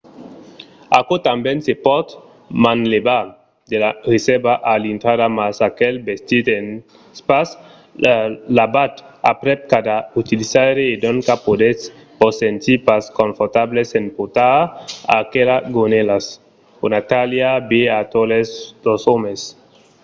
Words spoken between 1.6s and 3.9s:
se pòt manlevar de